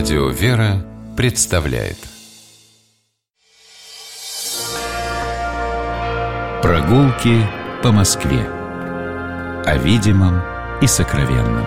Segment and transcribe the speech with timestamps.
[0.00, 0.82] Радио «Вера»
[1.14, 1.98] представляет
[6.62, 7.46] Прогулки
[7.82, 8.40] по Москве
[9.66, 10.40] О видимом
[10.80, 11.66] и сокровенном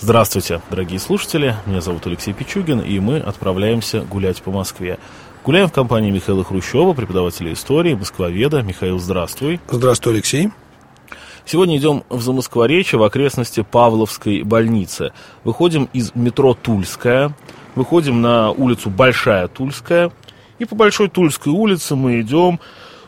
[0.00, 1.54] Здравствуйте, дорогие слушатели.
[1.64, 4.98] Меня зовут Алексей Пичугин, и мы отправляемся гулять по Москве.
[5.44, 8.62] Гуляем в компании Михаила Хрущева, преподавателя истории, москвоведа.
[8.62, 9.60] Михаил, здравствуй.
[9.70, 10.50] Здравствуй, Алексей.
[11.44, 15.12] Сегодня идем в Замоскворечье, в окрестности Павловской больницы.
[15.44, 17.34] Выходим из метро Тульская,
[17.74, 20.12] выходим на улицу Большая Тульская,
[20.58, 22.60] и по Большой Тульской улице мы идем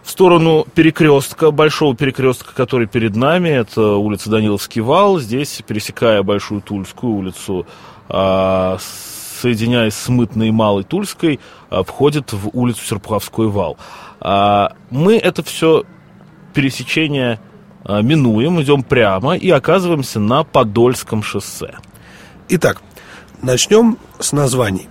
[0.03, 5.19] в сторону перекрестка, большого перекрестка, который перед нами, это улица Даниловский вал.
[5.19, 7.67] Здесь, пересекая Большую Тульскую улицу,
[8.09, 8.77] а,
[9.41, 13.79] соединяясь с Мытной и Малой Тульской, а, входит в улицу Серпуховской вал.
[14.21, 15.85] А, мы это все
[16.53, 17.41] пересечение
[17.89, 21.75] минуем, идем прямо и оказываемся на Подольском шоссе.
[22.49, 22.83] Итак,
[23.43, 24.89] начнем с названий.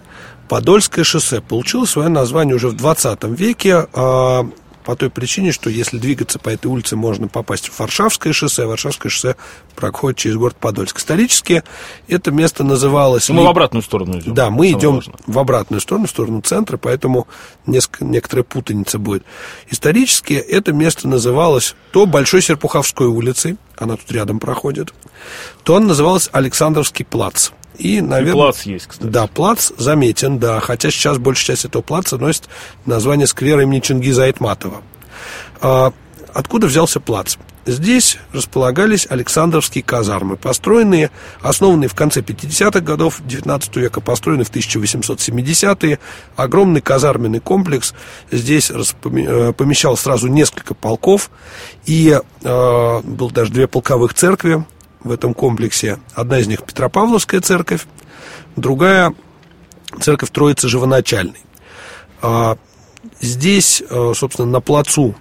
[0.49, 4.47] Подольское шоссе получило свое название уже в 20 веке а,
[4.83, 8.65] по той причине, что если двигаться по этой улице, можно попасть в Варшавское шоссе.
[8.65, 9.35] Варшавское шоссе
[9.75, 10.99] проходит через город Подольск.
[10.99, 11.63] Исторически
[12.07, 13.29] это место называлось...
[13.29, 13.45] Мы ли...
[13.45, 14.33] в обратную сторону идем.
[14.33, 15.15] Да, мы идем важное.
[15.25, 17.27] в обратную сторону, в сторону центра, поэтому
[17.65, 19.23] несколько, некоторая путаница будет.
[19.69, 24.93] Исторически это место называлось то Большой Серпуховской улицей, она тут рядом проходит,
[25.63, 27.49] то он называлось Александровский плац.
[27.77, 28.31] И, наверное...
[28.31, 29.09] И плац есть, кстати.
[29.09, 30.59] Да, плац заметен, да.
[30.59, 32.49] Хотя сейчас большая часть этого плаца носит
[32.85, 34.81] название сквера имени Чингиза Айтматова.
[35.61, 35.93] А,
[36.33, 37.37] откуда взялся плац?
[37.65, 45.99] Здесь располагались Александровские казармы, построенные, основанные в конце 50-х годов 19 века, построенные в 1870-е.
[46.35, 47.93] Огромный казарменный комплекс.
[48.31, 51.31] Здесь э, помещал сразу несколько полков.
[51.85, 54.65] И э, было даже две полковых церкви
[55.03, 55.99] в этом комплексе.
[56.13, 57.85] Одна из них Петропавловская церковь,
[58.55, 59.13] другая
[59.99, 61.41] церковь Троицы Живоначальной.
[62.21, 62.57] А,
[63.21, 65.15] здесь, а, собственно, на плацу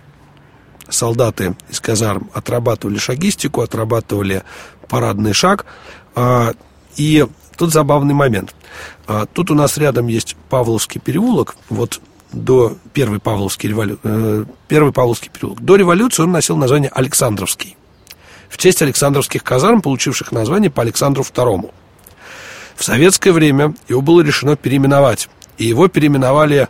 [0.89, 4.45] солдаты из казарм отрабатывали шагистику, отрабатывали
[4.89, 5.67] парадный шаг.
[6.15, 6.53] А,
[6.97, 8.55] и тут забавный момент.
[9.33, 11.57] Тут у нас рядом есть Павловский переулок.
[11.69, 12.01] Вот
[12.33, 13.99] до первый Павловский, револю...
[14.03, 15.61] Э, первый Павловский переулок.
[15.61, 17.77] До революции он носил название Александровский
[18.53, 21.73] в честь Александровских казарм, получивших название по Александру II.
[22.77, 26.69] В советское время его было решено переименовать, и его переименовали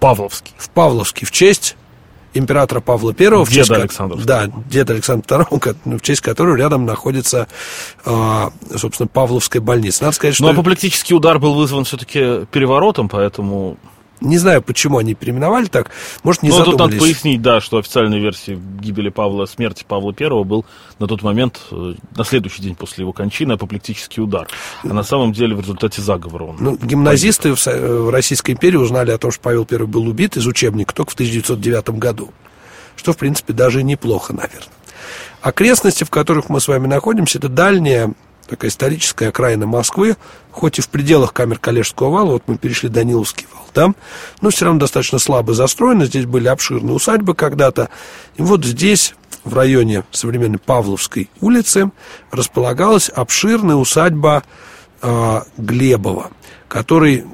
[0.00, 0.52] Павловский.
[0.58, 1.76] в Павловский в честь
[2.34, 3.44] императора Павла I.
[3.44, 4.18] В честь, Александра.
[4.18, 7.48] Да, деда Александра II, ну, в честь которого рядом находится,
[8.04, 10.04] а, собственно, Павловская больница.
[10.04, 10.44] Надо сказать, что...
[10.44, 13.78] Но апоплектический удар был вызван все-таки переворотом, поэтому
[14.20, 15.90] не знаю, почему они переименовали так.
[16.22, 16.78] Может, не ну, задумались.
[16.78, 20.64] тут надо пояснить, да, что официальная версия гибели Павла, смерти Павла I был
[20.98, 24.48] на тот момент, э, на следующий день после его кончины, апоплектический удар.
[24.82, 29.10] А на самом деле в результате заговора он Ну, гимназисты в, в Российской империи узнали
[29.10, 32.30] о том, что Павел I был убит из учебника только в 1909 году.
[32.96, 34.68] Что, в принципе, даже неплохо, наверное.
[35.40, 38.12] Окрестности, в которых мы с вами находимся, это дальняя
[38.50, 40.16] такая историческая окраина Москвы,
[40.50, 43.94] хоть и в пределах камер Калежского вала, вот мы перешли Даниловский вал, да,
[44.40, 47.88] но все равно достаточно слабо застроено, здесь были обширные усадьбы когда-то,
[48.36, 51.90] и вот здесь, в районе современной Павловской улицы,
[52.32, 54.42] располагалась обширная усадьба
[55.00, 56.30] э, Глебова,
[56.68, 57.24] который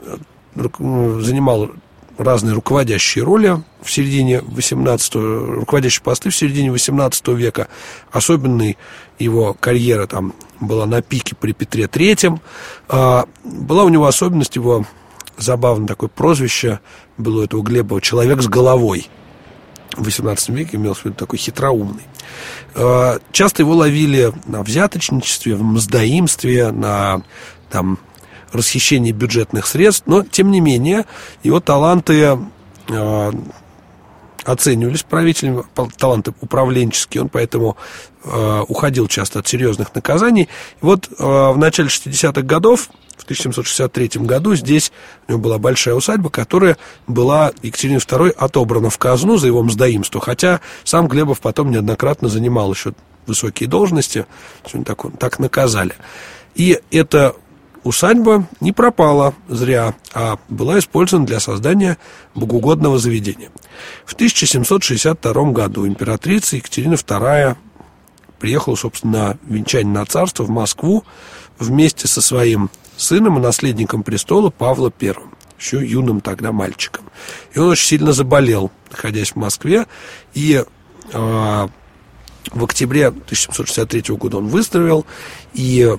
[0.55, 1.71] занимал
[2.19, 7.69] разные руководящие роли в середине 18 руководящие посты в середине 18 века.
[8.11, 8.77] Особенный
[9.19, 12.41] его карьера там была на пике при Петре Третьем.
[12.89, 14.87] А, была у него особенность его
[15.37, 16.81] забавное такое прозвище
[17.19, 19.09] было у этого Глебова «человек с головой».
[19.97, 22.03] В 18 веке имел в виду такой хитроумный.
[22.75, 27.23] А, часто его ловили на взяточничестве, в мздоимстве, на
[27.71, 27.99] там,
[28.53, 31.07] расхищении бюджетных средств, но, тем не менее,
[31.43, 32.39] его таланты
[32.89, 33.33] э,
[34.47, 35.65] оценивались правителями,
[35.99, 37.77] таланты управленческие, он поэтому
[38.25, 40.43] э, уходил часто от серьезных наказаний.
[40.43, 44.93] И вот э, в начале 60-х годов, в 1763 году, здесь
[45.27, 46.77] у него была большая усадьба, которая
[47.07, 52.73] была Екатерине II отобрана в казну за его мздоимство, хотя сам Глебов потом неоднократно занимал
[52.73, 52.93] еще
[53.27, 54.27] высокие должности,
[54.85, 55.95] так, так наказали.
[56.55, 57.35] И это
[57.87, 61.99] усадьба не пропала зря, а была использована для создания
[62.35, 63.51] богоугодного заведения.
[64.05, 67.57] В 1762 году императрица Екатерина II
[68.39, 71.05] приехала, собственно, на венчание на царство в Москву
[71.59, 75.15] вместе со своим сыном и наследником престола Павла I,
[75.59, 77.05] еще юным тогда мальчиком.
[77.55, 79.87] И он очень сильно заболел, находясь в Москве,
[80.35, 80.65] и
[81.13, 81.69] э,
[82.53, 85.07] в октябре 1763 года он выздоровел,
[85.55, 85.97] и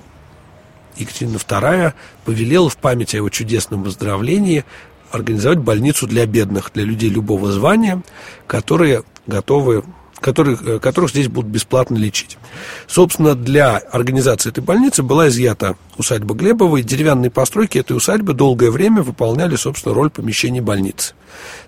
[0.98, 4.64] Екатерина II повелела в память о его чудесном выздоровлении
[5.10, 8.02] организовать больницу для бедных, для людей любого звания,
[8.46, 9.84] которые готовы
[10.20, 12.38] которых, э, которых здесь будут бесплатно лечить.
[12.86, 16.82] Собственно, для организации этой больницы была изъята усадьба Глебовой.
[16.82, 21.14] Деревянные постройки этой усадьбы долгое время выполняли, собственно, роль помещений больницы.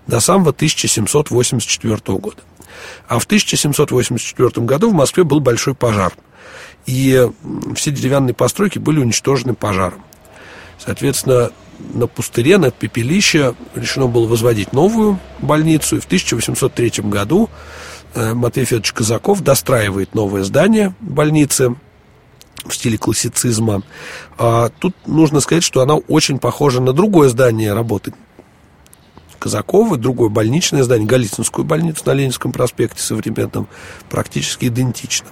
[0.07, 2.41] До самого 1784 года.
[3.07, 6.13] А в 1784 году в Москве был большой пожар.
[6.85, 7.29] И
[7.75, 10.03] все деревянные постройки были уничтожены пожаром.
[10.77, 11.51] Соответственно,
[11.93, 15.97] на пустыре, на пепелище решено было возводить новую больницу.
[15.97, 17.49] И в 1803 году
[18.13, 21.75] э, Матвей Федорович Казаков достраивает новое здание больницы
[22.65, 23.83] в стиле классицизма.
[24.37, 28.13] А тут нужно сказать, что она очень похожа на другое здание работы
[29.41, 33.67] Казакова, другое больничное здание, Голицынскую больницу на Ленинском проспекте современном,
[34.09, 35.27] практически идентично.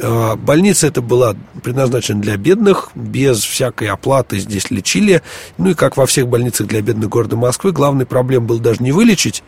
[0.00, 5.22] А, больница эта была предназначена для бедных, без всякой оплаты здесь лечили.
[5.58, 8.92] Ну и как во всех больницах для бедных города Москвы, главной проблемой было даже не
[8.92, 9.42] вылечить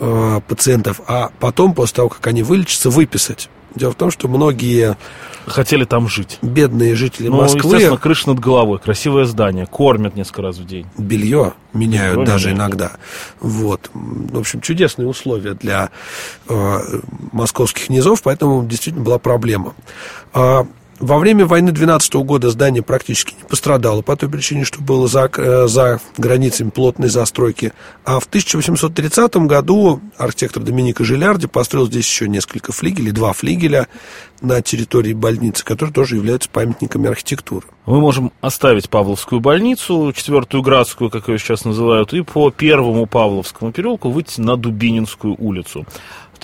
[0.00, 3.48] э, пациентов, а потом, после того, как они вылечатся, выписать.
[3.74, 4.96] Дело в том, что многие
[5.46, 6.38] хотели там жить.
[6.42, 7.60] Бедные жители ну, Москвы.
[7.74, 10.86] естественно, крыша над головой, красивое здание, кормят несколько раз в день.
[10.96, 12.72] Белье меняют Белье даже меняют.
[12.72, 12.92] иногда.
[13.40, 13.90] Вот.
[13.92, 15.90] В общем, чудесные условия для
[16.48, 16.78] э,
[17.32, 19.74] московских низов, поэтому действительно была проблема.
[20.32, 20.66] А,
[21.00, 25.30] во время войны 12 года здание практически не пострадало по той причине, что было за,
[25.36, 27.72] э, за границами плотной застройки.
[28.04, 33.88] А в 1830 году архитектор Доминика Жилярди построил здесь еще несколько флигелей, два флигеля
[34.40, 37.66] на территории больницы, которые тоже являются памятниками архитектуры.
[37.86, 43.72] Мы можем оставить Павловскую больницу, четвертую Градскую, как ее сейчас называют, и по первому Павловскому
[43.72, 45.86] переулку выйти на Дубининскую улицу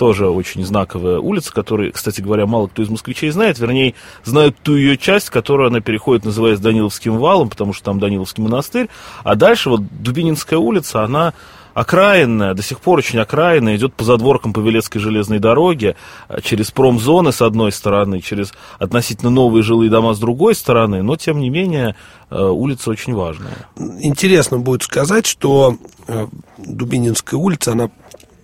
[0.01, 3.93] тоже очень знаковая улица, которую, кстати говоря, мало кто из москвичей знает, вернее,
[4.23, 8.89] знают ту ее часть, которую она переходит, называется Даниловским валом, потому что там Даниловский монастырь,
[9.23, 11.35] а дальше вот Дубининская улица, она
[11.75, 15.95] окраинная, до сих пор очень окраинная, идет по задворкам Павелецкой железной дороги,
[16.27, 21.15] а, через промзоны с одной стороны, через относительно новые жилые дома с другой стороны, но,
[21.15, 21.95] тем не менее,
[22.31, 23.53] э, улица очень важная.
[23.99, 25.77] Интересно будет сказать, что
[26.07, 26.25] э,
[26.57, 27.91] Дубининская улица, она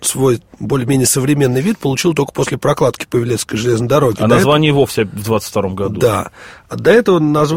[0.00, 4.16] свой более-менее современный вид получил только после прокладки Павелецкой железной дороги.
[4.18, 4.80] А до название этого...
[4.80, 6.00] вовсе в 22 году.
[6.00, 6.30] Да.
[6.68, 7.56] А до этого назв...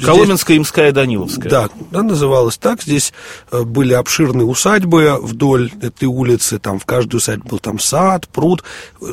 [0.00, 0.66] Коломенская, Здесь...
[0.66, 1.50] Имская, Даниловская.
[1.50, 2.82] Да, да, называлось так.
[2.82, 3.12] Здесь
[3.50, 6.58] э, были обширные усадьбы вдоль этой улицы.
[6.58, 8.64] Там в каждой усадьбе был там сад, пруд.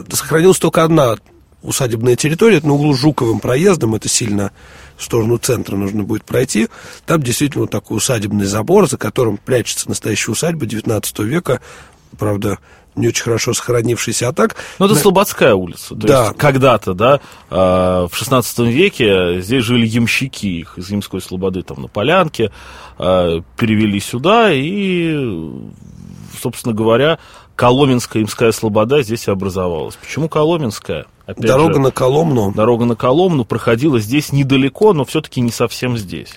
[0.10, 1.18] Сохранилась только одна
[1.62, 4.52] усадебная территория, это на углу Жуковым проездом, это сильно
[4.98, 6.68] в сторону центра нужно будет пройти.
[7.06, 11.62] Там действительно вот такой усадебный забор, за которым прячется настоящая усадьба 19 века,
[12.18, 12.60] правда,
[12.96, 14.56] не очень хорошо сохранившийся, а так...
[14.78, 15.00] Ну, это на...
[15.00, 15.96] Слободская улица.
[15.96, 16.34] То да.
[16.34, 17.20] когда-то, да,
[17.50, 22.52] а, в 16 веке здесь жили ямщики, их из Ямской Слободы там на Полянке,
[22.98, 25.18] а, перевели сюда, и,
[26.42, 27.20] собственно говоря,
[27.56, 29.96] Коломенская Имская Слобода здесь и образовалась.
[29.96, 31.08] Почему Коломенская?
[31.26, 32.54] Опять дорога же, на Коломну.
[32.54, 36.34] Дорога на Коломну проходила здесь недалеко, но все-таки не совсем здесь.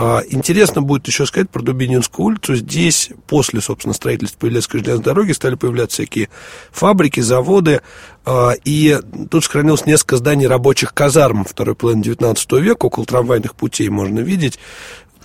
[0.00, 2.54] А, интересно будет еще сказать про Дубининскую улицу.
[2.54, 6.28] Здесь, после, собственно, строительства Павелецкой железной дороги, стали появляться всякие
[6.70, 7.80] фабрики, заводы.
[8.24, 8.96] А, и
[9.28, 12.86] тут сохранилось несколько зданий рабочих казарм второй половины 19 века.
[12.86, 14.60] Около трамвайных путей можно видеть.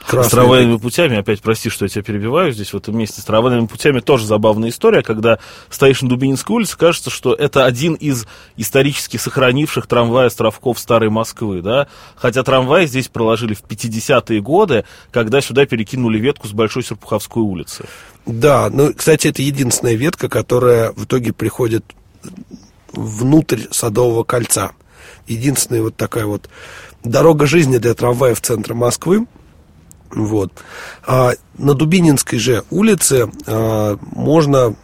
[0.08, 0.30] Красный.
[0.30, 3.68] С трамвайными путями, опять прости, что я тебя перебиваю здесь в этом месте, с трамвайными
[3.68, 9.18] путями тоже забавная история, когда стоишь на Дубининской улице, кажется, что это один из исторически
[9.18, 15.66] сохранивших трамвай островков Старой Москвы, да, хотя трамвай здесь проложили в 50-е годы, когда сюда
[15.66, 17.86] перекинули ветку с Большой Серпуховской улицы.
[18.26, 21.86] Да, ну, кстати, это единственная ветка, которая в итоге приходит
[22.92, 24.72] внутрь Садового кольца.
[25.28, 26.50] Единственная вот такая вот
[27.04, 29.26] дорога жизни для трамвая в центре Москвы,
[30.16, 30.52] вот.
[31.06, 34.76] А на Дубининской же улице а, можно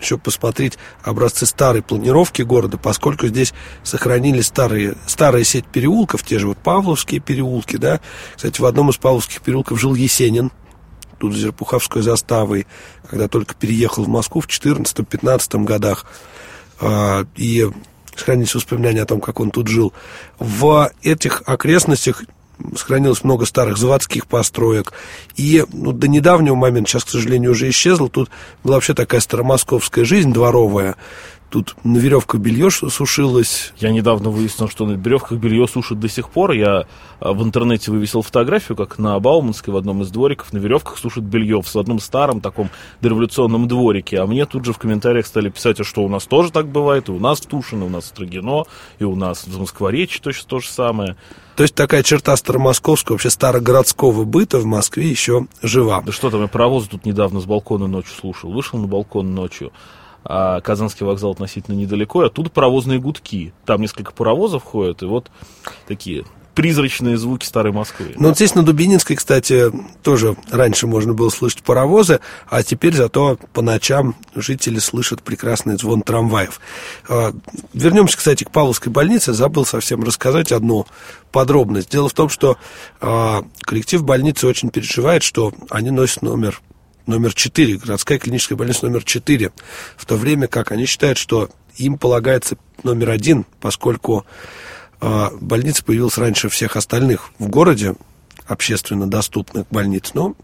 [0.00, 6.48] еще посмотреть образцы старой планировки города, поскольку здесь сохранились старые, старая сеть переулков, те же
[6.48, 8.00] вот Павловские переулки, да.
[8.34, 10.50] Кстати, в одном из Павловских переулков жил Есенин,
[11.18, 12.66] тут за Зерпуховской заставой,
[13.08, 16.06] когда только переехал в Москву в 14-15 годах.
[16.80, 17.68] А, и
[18.16, 19.92] сохранились воспоминания о том, как он тут жил.
[20.38, 22.24] В этих окрестностях
[22.76, 24.92] сохранилось много старых заводских построек.
[25.36, 28.30] И ну, до недавнего момента, сейчас, к сожалению, уже исчезло, тут
[28.62, 30.96] была вообще такая старомосковская жизнь дворовая.
[31.50, 33.72] Тут на веревках белье сушилось.
[33.78, 36.52] Я недавно выяснил, что на веревках белье сушат до сих пор.
[36.52, 36.86] Я
[37.18, 41.24] а, в интернете вывесил фотографию, как на Бауманской в одном из двориков на веревках сушат
[41.24, 44.20] белье в одном старом таком дореволюционном дворике.
[44.20, 47.08] А мне тут же в комментариях стали писать, а что у нас тоже так бывает,
[47.08, 48.62] и у нас в Тушино, и у нас в Строгино,
[49.00, 51.16] и у нас в Москворечье точно то же самое.
[51.56, 56.00] То есть такая черта старомосковского, вообще старогородского быта в Москве еще жива.
[56.06, 58.52] Да что там, я паровозы тут недавно с балкона ночью слушал.
[58.52, 59.72] Вышел на балкон ночью,
[60.24, 63.52] а Казанский вокзал относительно недалеко, и оттуда паровозные гудки.
[63.64, 65.30] Там несколько паровозов ходят, и вот
[65.86, 66.24] такие
[66.54, 68.14] призрачные звуки старой Москвы.
[68.16, 69.72] Ну, вот здесь на Дубининской, кстати,
[70.02, 76.02] тоже раньше можно было слышать паровозы, а теперь зато по ночам жители слышат прекрасный звон
[76.02, 76.60] трамваев.
[77.08, 77.32] А,
[77.72, 79.32] вернемся, кстати, к Павловской больнице.
[79.32, 80.86] Забыл совсем рассказать одну
[81.32, 81.90] подробность.
[81.90, 82.58] Дело в том, что
[83.00, 86.60] а, коллектив больницы очень переживает, что они носят номер
[87.10, 89.52] номер 4, городская клиническая больница номер 4,
[89.96, 94.24] в то время как они считают, что им полагается номер один, поскольку
[95.00, 97.94] а больница появилась раньше всех остальных в городе,
[98.46, 100.10] общественно доступных больниц.
[100.14, 100.36] Но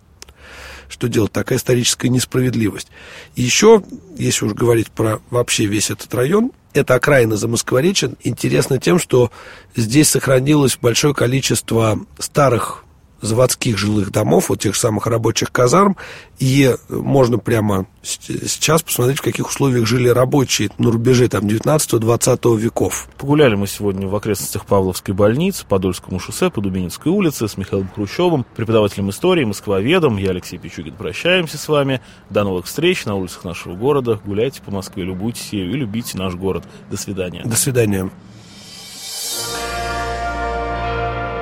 [0.88, 2.88] что делать, такая историческая несправедливость.
[3.34, 3.82] Еще,
[4.16, 9.30] если уж говорить про вообще весь этот район, это окраина Замоскворечен, интересно тем, что
[9.74, 12.84] здесь сохранилось большое количество старых
[13.20, 15.96] заводских жилых домов, вот тех самых рабочих казарм,
[16.38, 23.08] и можно прямо сейчас посмотреть, в каких условиях жили рабочие на рубеже там 19-20 веков.
[23.18, 28.44] Погуляли мы сегодня в окрестностях Павловской больницы, Подольскому шоссе, по Дубининской улице с Михаилом Хрущевым,
[28.54, 30.16] преподавателем истории, москвоведом.
[30.16, 30.94] Я Алексей Пичугин.
[30.94, 32.00] Прощаемся с вами.
[32.30, 34.20] До новых встреч на улицах нашего города.
[34.24, 36.64] Гуляйте по Москве, любуйтесь ею и любите наш город.
[36.90, 37.42] До свидания.
[37.44, 38.10] До свидания.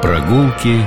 [0.02, 0.86] Прогулки